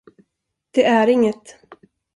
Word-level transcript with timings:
Det 0.71 0.83
är 0.85 1.07
inget. 1.07 1.55